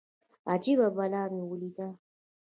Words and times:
اجبه 0.53 0.87
بلا 0.95 1.23
مې 1.33 1.41
وليده. 1.49 1.87